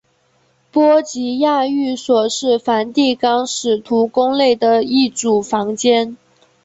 [0.71, 6.17] 波吉亚寓所是梵蒂冈使徒宫内的一组房间。